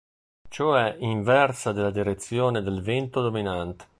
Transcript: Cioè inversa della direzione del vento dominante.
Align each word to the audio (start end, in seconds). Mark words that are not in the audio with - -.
Cioè 0.49 0.95
inversa 1.01 1.73
della 1.73 1.91
direzione 1.91 2.63
del 2.63 2.81
vento 2.81 3.21
dominante. 3.21 3.87